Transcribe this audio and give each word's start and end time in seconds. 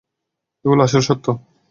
এগুলো 0.65 0.81
আসল 0.83 1.01
সত্য। 1.01 1.25